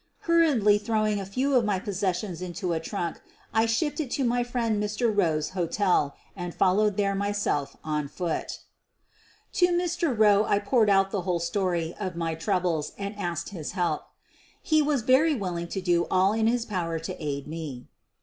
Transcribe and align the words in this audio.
Hurriedly 0.21 0.79
throwing 0.79 1.19
a 1.19 1.27
few 1.27 1.53
of 1.53 1.63
my 1.63 1.77
possessions 1.79 2.41
into 2.41 2.73
a 2.73 2.79
trunk 2.79 3.21
I 3.53 3.67
shipped 3.67 3.99
it 3.99 4.09
to 4.13 4.23
my 4.23 4.43
friend 4.43 4.81
Mr. 4.81 5.15
Rowe's 5.15 5.49
hotel 5.49 6.15
and 6.35 6.55
followed 6.55 6.97
there 6.97 7.13
my 7.13 7.31
self 7.31 7.77
on 7.83 8.07
foot. 8.07 8.61
To 9.53 9.67
Mr. 9.67 10.17
Eowe 10.17 10.43
I 10.45 10.57
poured 10.57 10.89
out 10.89 11.11
the 11.11 11.21
whole 11.21 11.39
story 11.39 11.93
of 11.99 12.15
my 12.15 12.33
troubles 12.33 12.93
and 12.97 13.15
asked 13.15 13.49
his 13.49 13.73
help. 13.73 14.05
He 14.59 14.81
was 14.81 15.03
very 15.03 15.35
willing 15.35 15.67
to 15.67 15.81
do 15.81 16.07
all 16.09 16.33
in 16.33 16.47
his 16.47 16.65
power 16.65 16.97
to 16.97 17.23
aid 17.23 17.45
me. 17.45 17.85